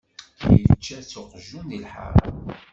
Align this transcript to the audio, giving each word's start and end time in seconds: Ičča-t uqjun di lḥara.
Ičča-t 0.57 1.11
uqjun 1.21 1.65
di 1.69 1.79
lḥara. 1.83 2.21